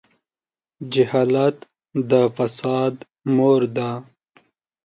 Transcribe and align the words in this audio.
جهالت 0.93 1.57
د 2.09 2.11
فساد 2.35 2.95
مور 3.35 3.61
ده. 3.75 3.89